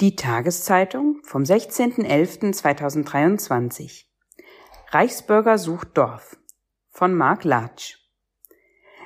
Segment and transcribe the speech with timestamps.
[0.00, 4.06] Die Tageszeitung vom 16.11.2023
[4.88, 6.36] Reichsbürger sucht Dorf
[6.90, 8.00] von Mark Latsch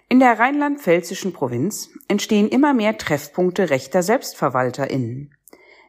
[0.09, 5.37] In der rheinland-pfälzischen Provinz entstehen immer mehr Treffpunkte rechter SelbstverwalterInnen.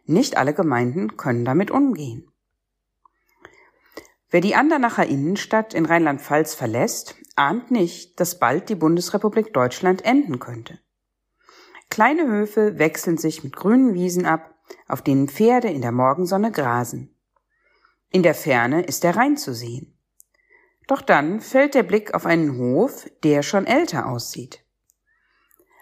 [0.03, 2.29] Nicht alle Gemeinden können damit umgehen.
[4.29, 10.39] Wer die Andernacher Innenstadt in Rheinland-Pfalz verlässt, ahnt nicht, dass bald die Bundesrepublik Deutschland enden
[10.39, 10.77] könnte.
[11.89, 14.55] Kleine Höfe wechseln sich mit grünen Wiesen ab,
[14.87, 17.15] auf denen Pferde in der Morgensonne grasen.
[18.11, 19.97] In der Ferne ist der Rhein zu sehen.
[20.87, 24.65] Doch dann fällt der Blick auf einen Hof, der schon älter aussieht.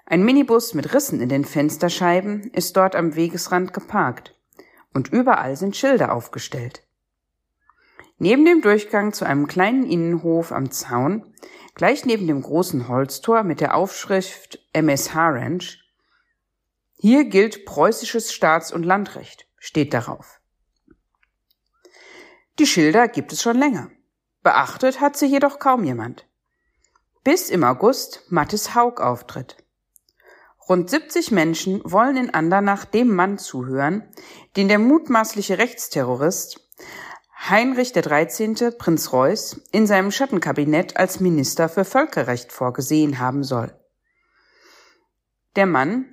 [0.06, 4.36] Ein Minibus mit Rissen in den Fensterscheiben ist dort am Wegesrand geparkt
[4.94, 6.84] und überall sind Schilder aufgestellt.
[8.18, 11.34] Neben dem Durchgang zu einem kleinen Innenhof am Zaun,
[11.76, 15.87] gleich neben dem großen Holztor mit der Aufschrift MSH Ranch,
[16.98, 20.42] hier gilt preußisches Staats- und Landrecht, steht darauf.
[22.60, 23.92] Die Schilder gibt es schon länger.
[24.42, 26.26] Beachtet hat sie jedoch kaum jemand.
[27.24, 29.58] Bis im August Mattes Haug auftritt.
[30.68, 34.04] Rund 70 Menschen wollen in Andernach dem Mann zuhören,
[34.56, 36.68] den der mutmaßliche Rechtsterrorist
[37.50, 38.72] Heinrich XIII.
[38.72, 43.74] Prinz Reuß in seinem Schattenkabinett als Minister für Völkerrecht vorgesehen haben soll.
[45.56, 46.12] Der Mann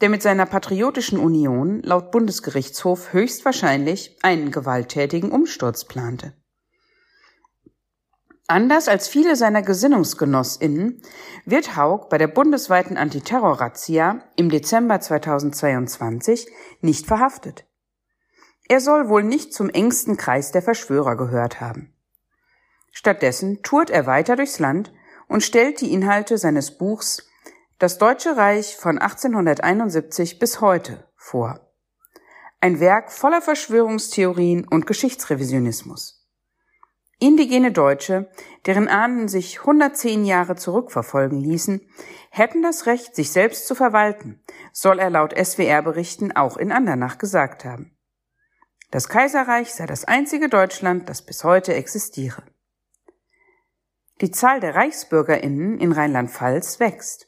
[0.00, 6.34] der mit seiner patriotischen Union laut Bundesgerichtshof höchstwahrscheinlich einen gewalttätigen Umsturz plante.
[8.48, 11.02] Anders als viele seiner Gesinnungsgenossinnen
[11.44, 16.46] wird Haug bei der bundesweiten Antiterror-Razzia im Dezember 2022
[16.80, 17.66] nicht verhaftet.
[18.68, 21.92] Er soll wohl nicht zum engsten Kreis der Verschwörer gehört haben.
[22.92, 24.92] Stattdessen tourt er weiter durchs Land
[25.28, 27.28] und stellt die Inhalte seines Buchs
[27.78, 31.60] das Deutsche Reich von 1871 bis heute vor.
[32.58, 36.26] Ein Werk voller Verschwörungstheorien und Geschichtsrevisionismus.
[37.18, 38.30] Indigene Deutsche,
[38.64, 41.82] deren Ahnen sich 110 Jahre zurückverfolgen ließen,
[42.30, 44.42] hätten das Recht, sich selbst zu verwalten,
[44.72, 47.94] soll er laut SWR-Berichten auch in Andernach gesagt haben.
[48.90, 52.42] Das Kaiserreich sei das einzige Deutschland, das bis heute existiere.
[54.22, 57.25] Die Zahl der Reichsbürgerinnen in Rheinland-Pfalz wächst.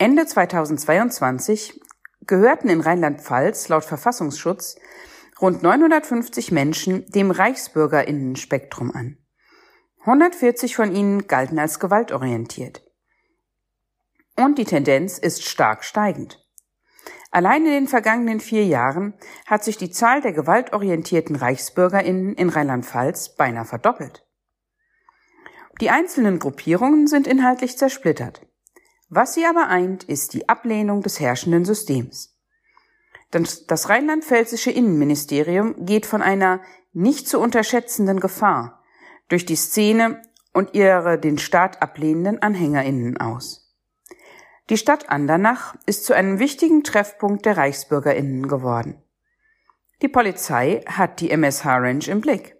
[0.00, 1.78] Ende 2022
[2.22, 4.76] gehörten in Rheinland-Pfalz laut Verfassungsschutz
[5.42, 9.18] rund 950 Menschen dem Reichsbürgerinnenspektrum an.
[10.06, 12.82] 140 von ihnen galten als gewaltorientiert.
[14.38, 16.42] Und die Tendenz ist stark steigend.
[17.30, 19.12] Allein in den vergangenen vier Jahren
[19.44, 24.26] hat sich die Zahl der gewaltorientierten Reichsbürgerinnen in Rheinland-Pfalz beinahe verdoppelt.
[25.82, 28.46] Die einzelnen Gruppierungen sind inhaltlich zersplittert.
[29.10, 32.38] Was sie aber eint, ist die Ablehnung des herrschenden Systems.
[33.32, 36.60] Das rheinland-pfälzische Innenministerium geht von einer
[36.92, 38.82] nicht zu unterschätzenden Gefahr
[39.28, 40.22] durch die Szene
[40.52, 43.76] und ihre den Staat ablehnenden Anhängerinnen aus.
[44.68, 49.02] Die Stadt Andernach ist zu einem wichtigen Treffpunkt der Reichsbürgerinnen geworden.
[50.02, 52.56] Die Polizei hat die MSH Range im Blick.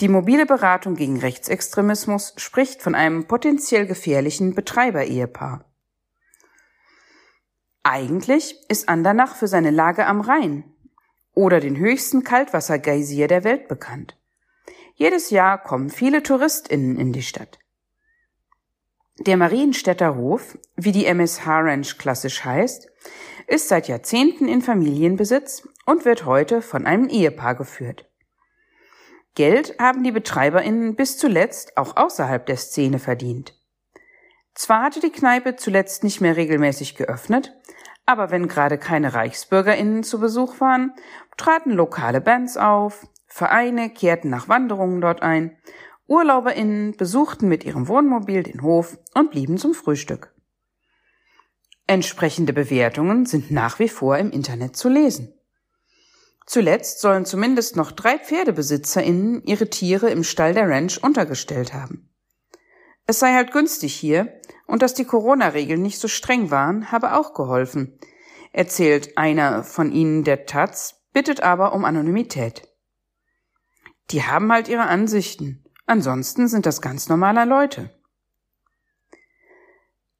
[0.00, 5.64] Die mobile Beratung gegen Rechtsextremismus spricht von einem potenziell gefährlichen Betreiberehepaar.
[7.84, 10.64] Eigentlich ist Andernach für seine Lage am Rhein
[11.34, 14.18] oder den höchsten Kaltwassergeysir der Welt bekannt.
[14.94, 17.58] Jedes Jahr kommen viele TouristInnen in die Stadt.
[19.18, 22.88] Der Marienstädter Hof, wie die MSH Ranch klassisch heißt,
[23.46, 28.10] ist seit Jahrzehnten in Familienbesitz und wird heute von einem Ehepaar geführt.
[29.34, 33.54] Geld haben die BetreiberInnen bis zuletzt auch außerhalb der Szene verdient.
[34.54, 37.52] Zwar hatte die Kneipe zuletzt nicht mehr regelmäßig geöffnet,
[38.06, 40.92] aber wenn gerade keine ReichsbürgerInnen zu Besuch waren,
[41.36, 45.56] traten lokale Bands auf, Vereine kehrten nach Wanderungen dort ein,
[46.06, 50.32] UrlauberInnen besuchten mit ihrem Wohnmobil den Hof und blieben zum Frühstück.
[51.86, 55.34] Entsprechende Bewertungen sind nach wie vor im Internet zu lesen.
[56.46, 62.10] Zuletzt sollen zumindest noch drei PferdebesitzerInnen ihre Tiere im Stall der Ranch untergestellt haben.
[63.06, 67.34] Es sei halt günstig hier und dass die Corona-Regeln nicht so streng waren, habe auch
[67.34, 67.98] geholfen,
[68.52, 72.68] erzählt einer von ihnen der Taz, bittet aber um Anonymität.
[74.10, 75.64] Die haben halt ihre Ansichten.
[75.86, 77.90] Ansonsten sind das ganz normaler Leute.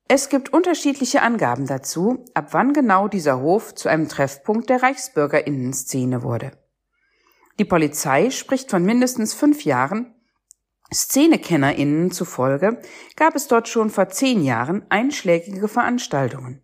[0.06, 6.22] Es gibt unterschiedliche Angaben dazu, ab wann genau dieser Hof zu einem Treffpunkt der Reichsbürgerinnenszene
[6.22, 6.52] wurde.
[7.58, 10.14] Die Polizei spricht von mindestens fünf Jahren.
[10.92, 12.82] SzenekennerInnen zufolge
[13.16, 16.60] gab es dort schon vor zehn Jahren einschlägige Veranstaltungen.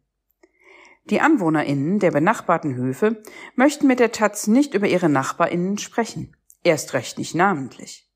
[1.04, 3.22] Die AnwohnerInnen der benachbarten Höfe
[3.56, 6.36] möchten mit der Taz nicht über ihre NachbarInnen sprechen.
[6.62, 8.06] Erst recht nicht namentlich.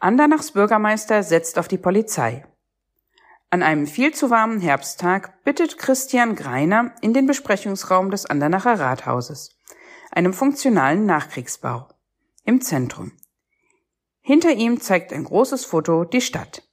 [0.00, 2.44] Andernachs Bürgermeister setzt auf die Polizei.
[3.54, 9.56] An einem viel zu warmen Herbsttag bittet Christian Greiner in den Besprechungsraum des Andernacher Rathauses,
[10.10, 11.86] einem funktionalen Nachkriegsbau,
[12.42, 13.12] im Zentrum.
[14.22, 16.68] Hinter ihm zeigt ein großes Foto die Stadt.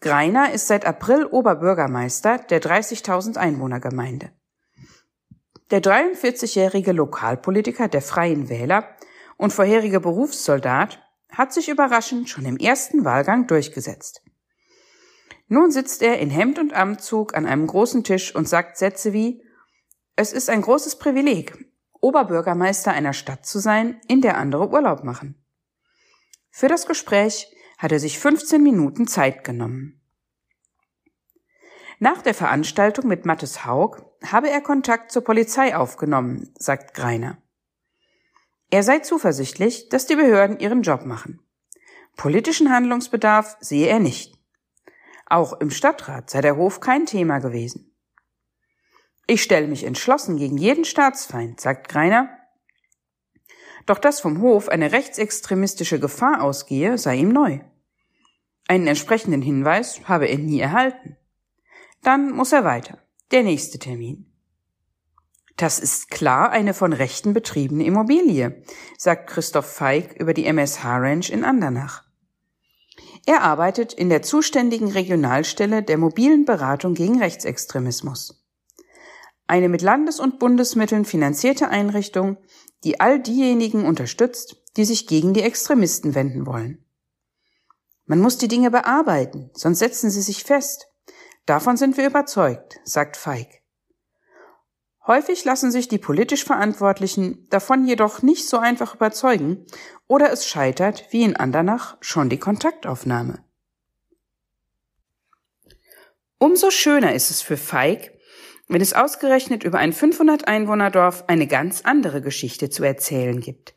[0.00, 4.30] Greiner ist seit April Oberbürgermeister der 30.000 Einwohnergemeinde.
[5.72, 8.86] Der 43-jährige Lokalpolitiker der Freien Wähler
[9.36, 14.22] und vorherige Berufssoldat hat sich überraschend schon im ersten Wahlgang durchgesetzt.
[15.52, 19.44] Nun sitzt er in Hemd und Amtzug an einem großen Tisch und sagt Sätze wie
[20.16, 21.70] Es ist ein großes Privileg,
[22.00, 25.44] Oberbürgermeister einer Stadt zu sein, in der andere Urlaub machen.
[26.50, 30.00] Für das Gespräch hat er sich 15 Minuten Zeit genommen.
[31.98, 37.36] Nach der Veranstaltung mit Mattes Haug habe er Kontakt zur Polizei aufgenommen, sagt Greiner.
[38.70, 41.40] Er sei zuversichtlich, dass die Behörden ihren Job machen.
[42.16, 44.41] Politischen Handlungsbedarf sehe er nicht.
[45.32, 47.96] Auch im Stadtrat sei der Hof kein Thema gewesen.
[49.26, 52.28] Ich stelle mich entschlossen gegen jeden Staatsfeind, sagt Greiner.
[53.86, 57.60] Doch dass vom Hof eine rechtsextremistische Gefahr ausgehe, sei ihm neu.
[58.68, 61.16] Einen entsprechenden Hinweis habe er nie erhalten.
[62.02, 62.98] Dann muss er weiter.
[63.30, 64.30] Der nächste Termin.
[65.56, 68.62] Das ist klar eine von Rechten betriebene Immobilie,
[68.98, 72.11] sagt Christoph Feig über die MSH Ranch in Andernach.
[73.24, 78.44] Er arbeitet in der zuständigen Regionalstelle der mobilen Beratung gegen Rechtsextremismus.
[79.46, 82.38] Eine mit Landes- und Bundesmitteln finanzierte Einrichtung,
[82.84, 86.84] die all diejenigen unterstützt, die sich gegen die Extremisten wenden wollen.
[88.06, 90.88] Man muss die Dinge bearbeiten, sonst setzen sie sich fest.
[91.46, 93.61] Davon sind wir überzeugt, sagt Feig.
[95.06, 99.66] Häufig lassen sich die politisch Verantwortlichen davon jedoch nicht so einfach überzeugen
[100.06, 103.44] oder es scheitert, wie in Andernach, schon die Kontaktaufnahme.
[106.38, 108.12] Umso schöner ist es für Feig,
[108.68, 113.74] wenn es ausgerechnet über ein 500 Einwohnerdorf eine ganz andere Geschichte zu erzählen gibt.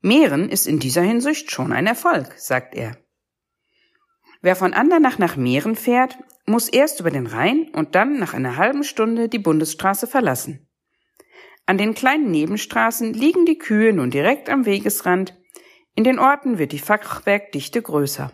[0.00, 2.96] Mehren ist in dieser Hinsicht schon ein Erfolg, sagt er.
[4.40, 8.56] Wer von Andernach nach Meeren fährt, muss erst über den Rhein und dann nach einer
[8.56, 10.68] halben Stunde die Bundesstraße verlassen.
[11.66, 15.34] An den kleinen Nebenstraßen liegen die Kühe nun direkt am Wegesrand,
[15.94, 18.32] in den Orten wird die Fachwerkdichte größer.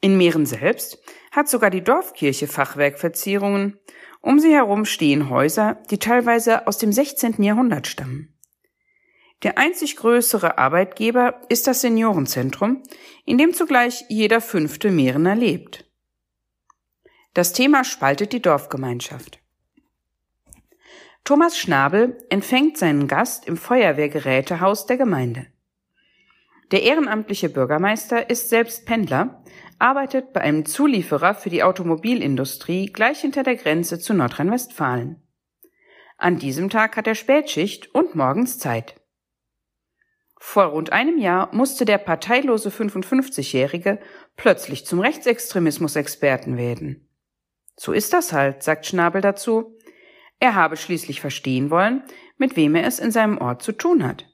[0.00, 0.98] In Meeren selbst
[1.30, 3.78] hat sogar die Dorfkirche Fachwerkverzierungen,
[4.20, 7.42] um sie herum stehen Häuser, die teilweise aus dem 16.
[7.42, 8.32] Jahrhundert stammen.
[9.42, 12.82] Der einzig größere Arbeitgeber ist das Seniorenzentrum,
[13.24, 15.91] in dem zugleich jeder fünfte Mehrener lebt.
[17.34, 19.38] Das Thema spaltet die Dorfgemeinschaft.
[21.24, 25.46] Thomas Schnabel empfängt seinen Gast im Feuerwehrgerätehaus der Gemeinde.
[26.72, 29.42] Der ehrenamtliche Bürgermeister ist selbst Pendler,
[29.78, 35.22] arbeitet bei einem Zulieferer für die Automobilindustrie gleich hinter der Grenze zu Nordrhein-Westfalen.
[36.18, 39.00] An diesem Tag hat er Spätschicht und morgens Zeit.
[40.38, 44.00] Vor rund einem Jahr musste der parteilose 55-Jährige
[44.36, 47.08] plötzlich zum Rechtsextremismus-Experten werden.
[47.82, 49.76] So ist das halt, sagt Schnabel dazu.
[50.38, 52.04] Er habe schließlich verstehen wollen,
[52.36, 54.32] mit wem er es in seinem Ort zu tun hat.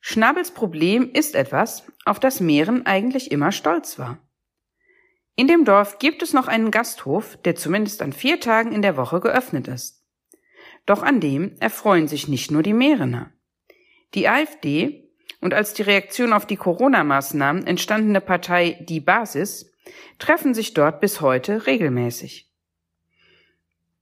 [0.00, 4.26] Schnabels Problem ist etwas, auf das Mehren eigentlich immer stolz war.
[5.34, 8.96] In dem Dorf gibt es noch einen Gasthof, der zumindest an vier Tagen in der
[8.96, 10.02] Woche geöffnet ist.
[10.86, 13.32] Doch an dem erfreuen sich nicht nur die Mehrener.
[14.14, 15.10] Die AfD
[15.42, 19.75] und als die Reaktion auf die Corona-Maßnahmen entstandene Partei Die Basis
[20.18, 22.50] treffen sich dort bis heute regelmäßig.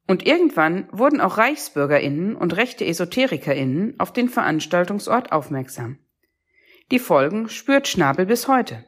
[0.07, 5.99] Und irgendwann wurden auch Reichsbürgerinnen und rechte Esoterikerinnen auf den Veranstaltungsort aufmerksam.
[6.91, 8.85] Die Folgen spürt Schnabel bis heute.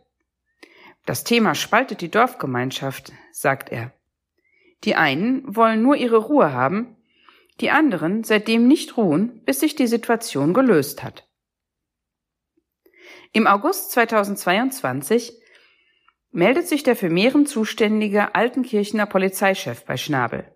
[1.07, 3.93] Das Thema spaltet die Dorfgemeinschaft, sagt er.
[4.85, 6.97] Die einen wollen nur ihre Ruhe haben,
[7.61, 11.26] die anderen seitdem nicht ruhen, bis sich die Situation gelöst hat.
[13.33, 15.41] Im August 2022
[16.37, 20.55] meldet sich der für Mähren zuständige Altenkirchener Polizeichef bei Schnabel.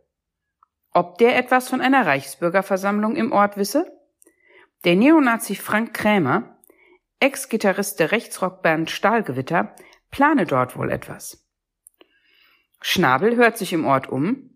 [0.93, 3.91] Ob der etwas von einer Reichsbürgerversammlung im Ort wisse?
[4.85, 6.59] Der Neonazi Frank Krämer,
[7.19, 9.75] Ex-Gitarrist der Rechtsrockband Stahlgewitter,
[10.11, 11.49] plane dort wohl etwas.
[12.83, 14.51] Schnabel hört sich im Ort um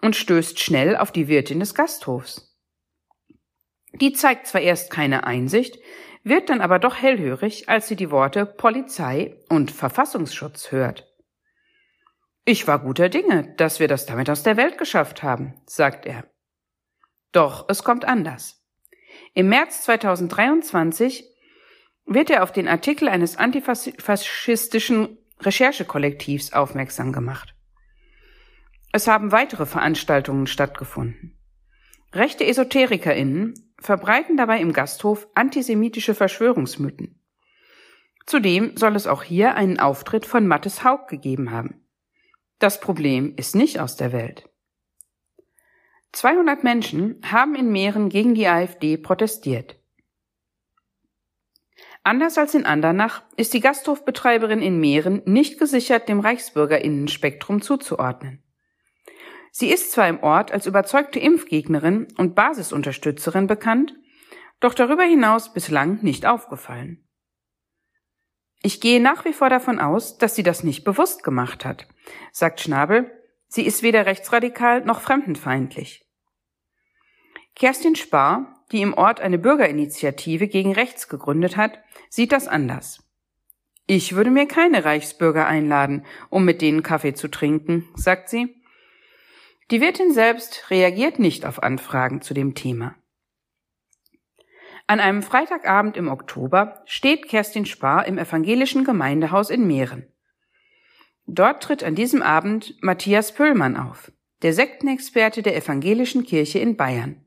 [0.00, 2.56] und stößt schnell auf die Wirtin des Gasthofs.
[3.92, 5.78] Die zeigt zwar erst keine Einsicht,
[6.22, 11.06] wird dann aber doch hellhörig, als sie die Worte Polizei und Verfassungsschutz hört.
[12.44, 16.24] Ich war guter Dinge, dass wir das damit aus der Welt geschafft haben, sagt er.
[17.32, 18.64] Doch es kommt anders.
[19.34, 21.24] Im März 2023
[22.06, 27.54] wird er auf den Artikel eines antifaschistischen Recherchekollektivs aufmerksam gemacht.
[28.92, 31.38] Es haben weitere Veranstaltungen stattgefunden.
[32.12, 37.20] Rechte EsoterikerInnen verbreiten dabei im Gasthof antisemitische Verschwörungsmythen.
[38.26, 41.84] Zudem soll es auch hier einen Auftritt von Mattes Haug gegeben haben.
[42.58, 44.48] Das Problem ist nicht aus der Welt.
[46.12, 49.76] 200 Menschen haben in Mähren gegen die AfD protestiert.
[52.02, 58.42] Anders als in Andernach ist die Gasthofbetreiberin in Mähren nicht gesichert dem Reichsbürgerinnenspektrum zuzuordnen.
[59.52, 63.94] Sie ist zwar im Ort als überzeugte Impfgegnerin und Basisunterstützerin bekannt,
[64.60, 67.06] doch darüber hinaus bislang nicht aufgefallen.
[68.62, 71.88] Ich gehe nach wie vor davon aus, dass sie das nicht bewusst gemacht hat,
[72.32, 73.10] sagt Schnabel.
[73.48, 76.06] Sie ist weder rechtsradikal noch fremdenfeindlich.
[77.56, 83.02] Kerstin Spar, die im Ort eine Bürgerinitiative gegen rechts gegründet hat, sieht das anders.
[83.86, 88.59] Ich würde mir keine Reichsbürger einladen, um mit denen Kaffee zu trinken, sagt sie.
[89.70, 92.96] Die Wirtin selbst reagiert nicht auf Anfragen zu dem Thema.
[94.88, 100.12] An einem Freitagabend im Oktober steht Kerstin Spar im evangelischen Gemeindehaus in Mähren.
[101.26, 104.10] Dort tritt an diesem Abend Matthias Pöllmann auf,
[104.42, 107.24] der Sektenexperte der evangelischen Kirche in Bayern.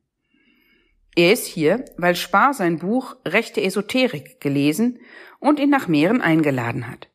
[1.16, 5.00] Er ist hier, weil Spar sein Buch Rechte Esoterik gelesen
[5.40, 7.08] und ihn nach Mähren eingeladen hat.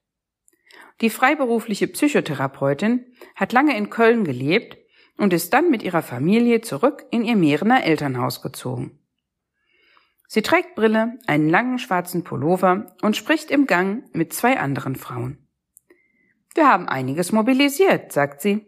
[1.02, 3.04] Die freiberufliche Psychotherapeutin
[3.35, 4.78] hat lange in Köln gelebt
[5.18, 8.98] und ist dann mit ihrer Familie zurück in ihr Mehrener Elternhaus gezogen.
[10.28, 15.46] Sie trägt Brille, einen langen schwarzen Pullover und spricht im Gang mit zwei anderen Frauen.
[16.54, 18.66] Wir haben einiges mobilisiert, sagt sie.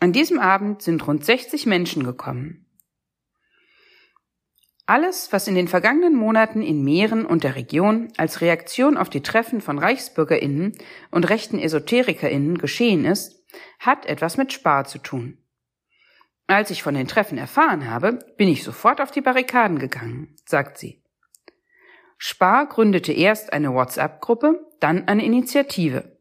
[0.00, 2.66] An diesem Abend sind rund 60 Menschen gekommen.
[4.86, 9.22] Alles, was in den vergangenen Monaten in Meeren und der Region als Reaktion auf die
[9.22, 10.72] Treffen von Reichsbürgerinnen
[11.12, 13.44] und rechten Esoterikerinnen geschehen ist,
[13.78, 15.41] hat etwas mit Spar zu tun.
[16.52, 20.76] Als ich von den Treffen erfahren habe, bin ich sofort auf die Barrikaden gegangen, sagt
[20.76, 21.02] sie.
[22.18, 26.18] Spar gründete erst eine WhatsApp-Gruppe, dann eine Initiative.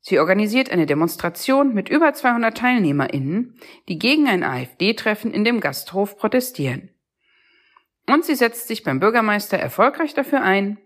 [0.00, 3.56] Sie organisiert eine Demonstration mit über 200 TeilnehmerInnen,
[3.88, 6.90] die gegen ein AfD-Treffen in dem Gasthof protestieren.
[8.08, 10.78] Und sie setzt sich beim Bürgermeister erfolgreich dafür ein,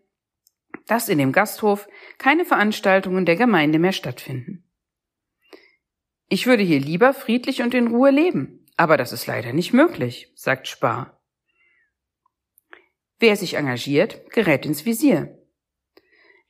[0.87, 4.63] dass in dem Gasthof keine Veranstaltungen der Gemeinde mehr stattfinden.
[6.29, 10.33] Ich würde hier lieber friedlich und in Ruhe leben, aber das ist leider nicht möglich,
[10.37, 11.21] sagt Spar.
[13.19, 15.37] Wer sich engagiert, gerät ins Visier.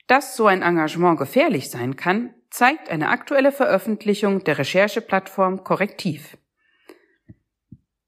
[0.07, 6.37] Dass so ein Engagement gefährlich sein kann, zeigt eine aktuelle Veröffentlichung der Rechercheplattform Korrektiv.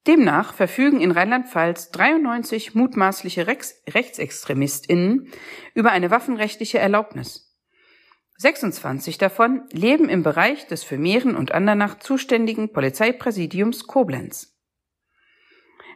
[0.06, 5.32] Demnach verfügen in Rheinland-Pfalz 93 mutmaßliche Rechts Rechtsextremistinnen
[5.74, 7.49] über eine waffenrechtliche Erlaubnis.
[8.40, 14.56] 26 davon leben im Bereich des für Mähren und Andernach zuständigen Polizeipräsidiums Koblenz.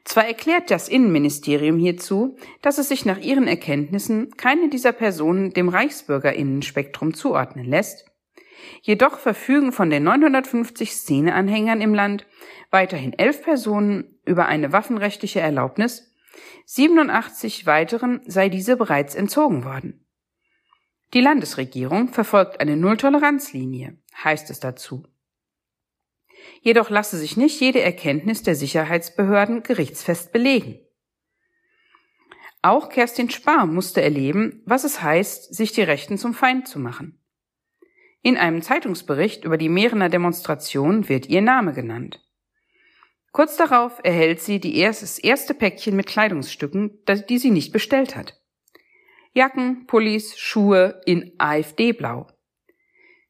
[0.05, 5.71] Zwar erklärt das Innenministerium hierzu, dass es sich nach ihren Erkenntnissen keine dieser Personen dem
[5.71, 8.05] Reichsbürgerinnenspektrum zuordnen lässt,
[8.83, 12.27] jedoch verfügen von den 950 Szeneanhängern im Land
[12.71, 16.13] weiterhin elf Personen über eine waffenrechtliche Erlaubnis,
[16.67, 20.04] 87 weiteren sei diese bereits entzogen worden.
[21.15, 25.05] Die Landesregierung verfolgt eine Nulltoleranzlinie, heißt es dazu.
[26.61, 30.81] Jedoch lasse sich nicht jede Erkenntnis der Sicherheitsbehörden gerichtsfest belegen.
[32.63, 37.21] Auch Kerstin Spar musste erleben, was es heißt, sich die Rechten zum Feind zu machen.
[38.23, 42.25] In einem Zeitungsbericht über die Mehrener Demonstration wird ihr Name genannt.
[43.31, 48.41] Kurz darauf erhält sie das erste Päckchen mit Kleidungsstücken, die sie nicht bestellt hat.
[49.35, 52.29] Jacken, Pullis, Schuhe in AfD-Blau.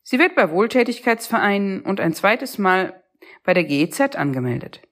[0.02, 3.02] Sie wird bei Wohltätigkeitsvereinen und ein zweites Mal
[3.42, 4.82] bei der GEZ angemeldet.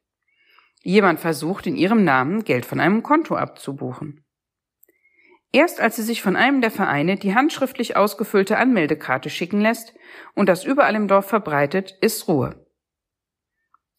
[0.82, 4.24] Jemand versucht in ihrem Namen Geld von einem Konto abzubuchen.
[5.52, 9.94] Erst als sie sich von einem der Vereine die handschriftlich ausgefüllte Anmeldekarte schicken lässt
[10.34, 12.66] und das überall im Dorf verbreitet, ist Ruhe.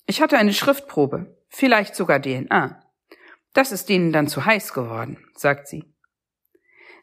[0.07, 2.81] Ich hatte eine Schriftprobe, vielleicht sogar DNA.
[3.53, 5.92] Das ist denen dann zu heiß geworden, sagt sie.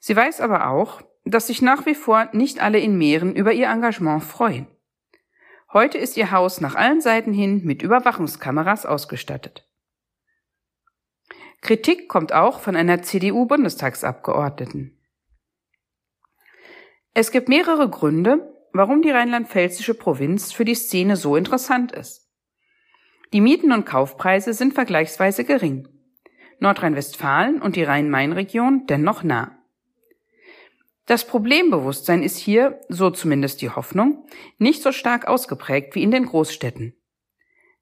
[0.00, 3.68] Sie weiß aber auch, dass sich nach wie vor nicht alle in Mähren über ihr
[3.68, 4.66] Engagement freuen.
[5.72, 9.68] Heute ist ihr Haus nach allen Seiten hin mit Überwachungskameras ausgestattet.
[11.60, 14.98] Kritik kommt auch von einer CDU-Bundestagsabgeordneten.
[17.12, 22.30] Es gibt mehrere Gründe, warum die rheinland-pfälzische Provinz für die Szene so interessant ist.
[23.32, 25.86] Die Mieten und Kaufpreise sind vergleichsweise gering.
[26.58, 29.59] Nordrhein-Westfalen und die Rhein-Main-Region dennoch nah.
[31.06, 34.26] Das Problembewusstsein ist hier, so zumindest die Hoffnung,
[34.58, 36.94] nicht so stark ausgeprägt wie in den Großstädten.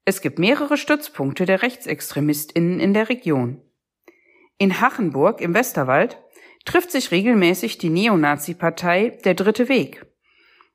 [0.05, 3.61] Es gibt mehrere Stützpunkte der Rechtsextremistinnen in der Region.
[4.57, 6.17] In Hachenburg im Westerwald
[6.65, 10.05] trifft sich regelmäßig die Neonazi-Partei Der Dritte Weg.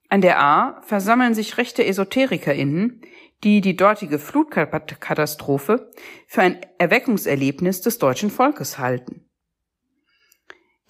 [0.08, 3.02] An der A versammeln sich rechte EsoterikerInnen,
[3.42, 5.90] die die dortige Flutkatastrophe
[6.26, 9.28] für ein Erweckungserlebnis des deutschen Volkes halten.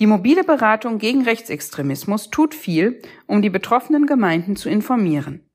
[0.00, 5.48] Die mobile Beratung gegen Rechtsextremismus tut viel, um die betroffenen Gemeinden zu informieren.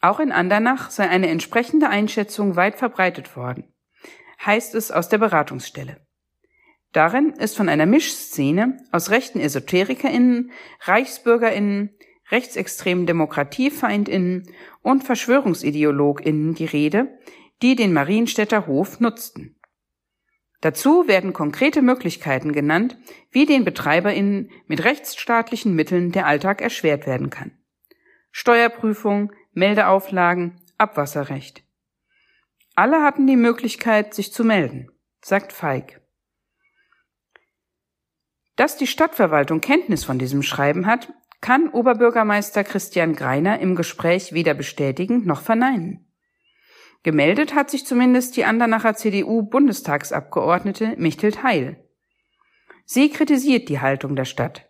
[0.00, 3.72] Auch in Andernach sei eine entsprechende Einschätzung weit verbreitet worden,
[4.44, 5.98] heißt es aus der Beratungsstelle.
[6.92, 11.96] Darin ist von einer Mischszene aus rechten EsoterikerInnen, ReichsbürgerInnen,
[12.30, 14.50] rechtsextremen DemokratiefeindInnen
[14.82, 17.18] und VerschwörungsideologInnen die Rede,
[17.62, 19.56] die den Marienstädter Hof nutzten.
[20.62, 22.96] Dazu werden konkrete Möglichkeiten genannt,
[23.32, 27.58] wie den BetreiberInnen mit rechtsstaatlichen Mitteln der Alltag erschwert werden kann.
[28.30, 31.64] Steuerprüfung, Meldeauflagen, Abwasserrecht.
[32.76, 34.88] Alle hatten die Möglichkeit, sich zu melden,
[35.20, 36.00] sagt Feig.
[38.54, 44.54] Dass die Stadtverwaltung Kenntnis von diesem Schreiben hat, kann Oberbürgermeister Christian Greiner im Gespräch weder
[44.54, 46.11] bestätigen noch verneinen.
[47.02, 51.84] Gemeldet hat sich zumindest die Andernacher CDU-Bundestagsabgeordnete Mechthild Heil.
[52.84, 54.68] Sie kritisiert die Haltung der Stadt.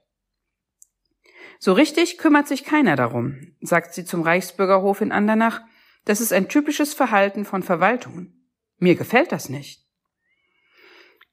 [1.59, 5.61] So richtig kümmert sich keiner darum, sagt sie zum Reichsbürgerhof in Andernach.
[6.05, 8.49] Das ist ein typisches Verhalten von Verwaltungen.
[8.79, 9.87] Mir gefällt das nicht.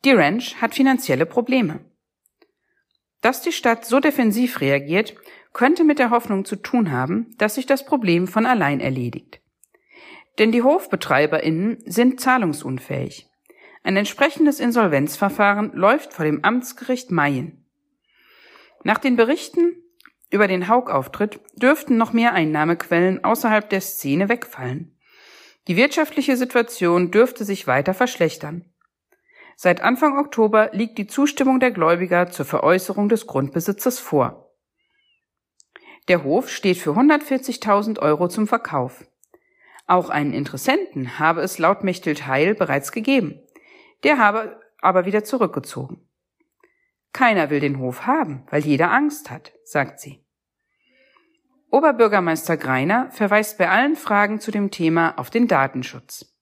[0.06, 1.80] Die Ranch hat finanzielle Probleme.
[3.22, 5.16] Dass die Stadt so defensiv reagiert,
[5.52, 9.42] könnte mit der Hoffnung zu tun haben, dass sich das Problem von allein erledigt.
[10.38, 13.30] Denn die Hofbetreiberinnen sind zahlungsunfähig.
[13.84, 17.66] Ein entsprechendes Insolvenzverfahren läuft vor dem Amtsgericht Mayen.
[18.84, 19.76] Nach den Berichten
[20.30, 24.98] über den Haug-Auftritt dürften noch mehr Einnahmequellen außerhalb der Szene wegfallen.
[25.68, 28.66] Die wirtschaftliche Situation dürfte sich weiter verschlechtern.
[29.56, 34.54] Seit Anfang Oktober liegt die Zustimmung der Gläubiger zur Veräußerung des Grundbesitzes vor.
[36.08, 39.06] Der Hof steht für 140.000 Euro zum Verkauf.
[39.90, 43.42] Auch einen Interessenten habe es laut Mechthild Heil bereits gegeben.
[44.04, 46.08] Der habe aber wieder zurückgezogen.
[47.12, 50.24] Keiner will den Hof haben, weil jeder Angst hat, sagt sie.
[51.72, 56.38] Oberbürgermeister Greiner verweist bei allen Fragen zu dem Thema auf den Datenschutz.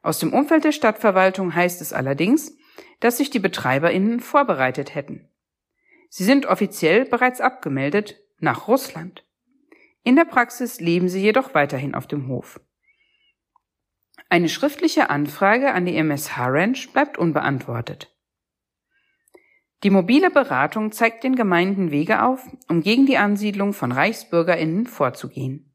[0.00, 2.56] Aus dem Umfeld der Stadtverwaltung heißt es allerdings,
[3.00, 5.28] dass sich die Betreiberinnen vorbereitet hätten.
[6.08, 9.24] Sie sind offiziell bereits abgemeldet nach Russland.
[10.02, 12.60] In der Praxis leben sie jedoch weiterhin auf dem Hof.
[14.28, 18.14] Eine schriftliche Anfrage an die MSH Ranch bleibt unbeantwortet.
[19.82, 25.74] Die mobile Beratung zeigt den Gemeinden Wege auf, um gegen die Ansiedlung von Reichsbürgerinnen vorzugehen.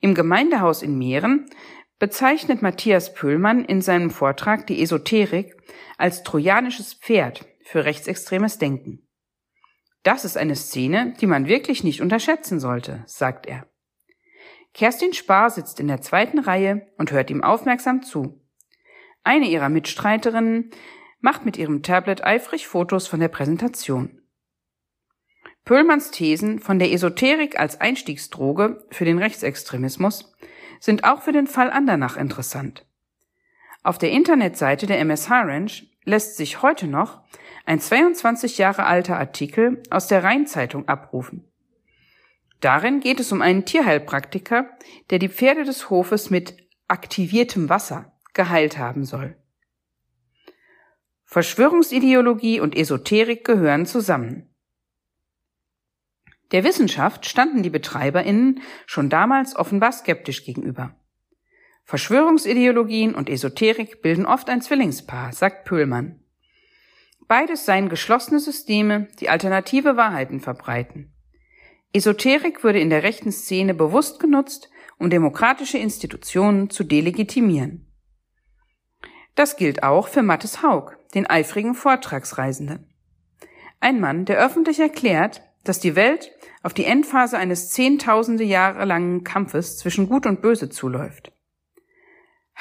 [0.00, 1.50] Im Gemeindehaus in Mähren
[1.98, 5.56] bezeichnet Matthias Pöhlmann in seinem Vortrag die Esoterik
[5.98, 9.07] als trojanisches Pferd für rechtsextremes Denken.
[10.02, 13.66] Das ist eine Szene, die man wirklich nicht unterschätzen sollte, sagt er.
[14.74, 18.40] Kerstin Spar sitzt in der zweiten Reihe und hört ihm aufmerksam zu.
[19.24, 20.70] Eine ihrer Mitstreiterinnen
[21.20, 24.22] macht mit ihrem Tablet eifrig Fotos von der Präsentation.
[25.64, 30.32] Pöhlmanns Thesen von der Esoterik als Einstiegsdroge für den Rechtsextremismus
[30.80, 32.86] sind auch für den Fall Andernach interessant.
[33.82, 37.20] Auf der Internetseite der MSH Ranch lässt sich heute noch
[37.68, 41.44] ein 22 Jahre alter Artikel aus der Rheinzeitung abrufen.
[42.60, 44.70] Darin geht es um einen Tierheilpraktiker,
[45.10, 46.56] der die Pferde des Hofes mit
[46.88, 49.36] aktiviertem Wasser geheilt haben soll.
[51.26, 54.48] Verschwörungsideologie und Esoterik gehören zusammen.
[56.52, 60.96] Der Wissenschaft standen die BetreiberInnen schon damals offenbar skeptisch gegenüber.
[61.84, 66.24] Verschwörungsideologien und Esoterik bilden oft ein Zwillingspaar, sagt Pöhlmann.
[67.28, 71.12] Beides seien geschlossene Systeme, die alternative Wahrheiten verbreiten.
[71.92, 77.86] Esoterik würde in der rechten Szene bewusst genutzt, um demokratische Institutionen zu delegitimieren.
[79.34, 82.92] Das gilt auch für Mattes Haug, den eifrigen Vortragsreisenden.
[83.78, 89.22] Ein Mann, der öffentlich erklärt, dass die Welt auf die Endphase eines zehntausende Jahre langen
[89.22, 91.30] Kampfes zwischen Gut und Böse zuläuft.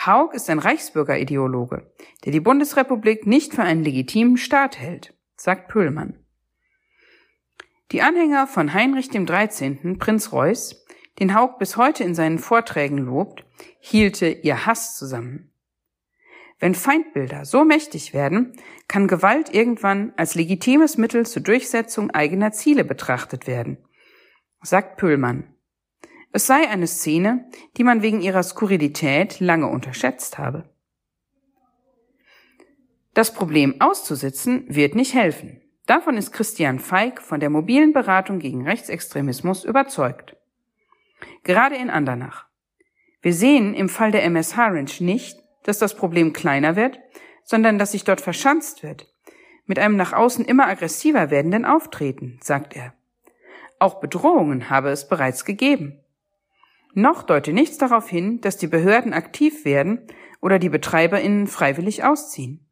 [0.06, 1.92] Haug ist ein Reichsbürgerideologe,
[2.24, 6.24] der die Bundesrepublik nicht für einen legitimen Staat hält, sagt Pöhlmann.
[7.92, 10.86] Die Anhänger von Heinrich dem 13., Prinz Reuß,
[11.20, 13.44] den Haug bis heute in seinen Vorträgen lobt,
[13.80, 15.52] hielte ihr Hass zusammen.
[16.60, 18.54] Wenn Feindbilder so mächtig werden,
[18.88, 23.78] kann Gewalt irgendwann als legitimes Mittel zur Durchsetzung eigener Ziele betrachtet werden,
[24.62, 25.57] sagt Pöhlmann.
[26.32, 30.70] Es sei eine Szene, die man wegen ihrer Skurrilität lange unterschätzt habe.
[33.14, 35.62] Das Problem auszusitzen wird nicht helfen.
[35.88, 40.36] Davon ist Christian Feig von der mobilen Beratung gegen Rechtsextremismus überzeugt.
[41.44, 42.46] Gerade in Andernach.
[43.22, 47.00] Wir sehen im Fall der MSH Ranch nicht, dass das Problem kleiner wird,
[47.44, 49.08] sondern dass sich dort verschanzt wird,
[49.66, 52.94] mit einem nach außen immer aggressiver werdenden Auftreten, sagt er.
[53.80, 56.00] Auch Bedrohungen habe es bereits gegeben.
[56.98, 60.08] Noch deute nichts darauf hin, dass die Behörden aktiv werden
[60.42, 62.68] oder die BetreiberInnen freiwillig ausziehen.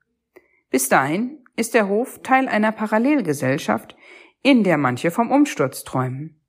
[0.72, 3.96] Bis dahin ist der Hof Teil einer Parallelgesellschaft,
[4.42, 6.42] in der manche vom Umsturz träumen.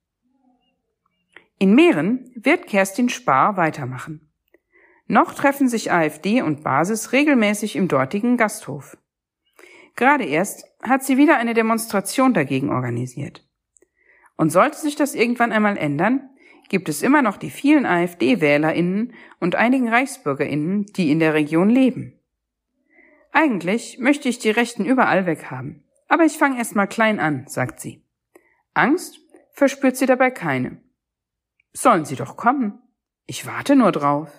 [1.59, 4.27] In Mähren wird Kerstin Spar weitermachen.
[5.05, 8.97] Noch treffen sich AfD und Basis regelmäßig im dortigen Gasthof.
[9.95, 13.47] Gerade erst hat sie wieder eine Demonstration dagegen organisiert.
[14.35, 16.31] Und sollte sich das irgendwann einmal ändern,
[16.69, 22.19] gibt es immer noch die vielen AfD-Wählerinnen und einigen Reichsbürgerinnen, die in der Region leben.
[23.31, 25.83] Eigentlich möchte ich die Rechten überall weghaben.
[26.07, 28.03] Aber ich fange erst mal klein an, sagt sie.
[28.73, 29.19] Angst
[29.51, 30.81] verspürt sie dabei keine.
[31.73, 32.81] Sollen sie doch kommen.
[33.25, 34.31] Ich warte nur drauf.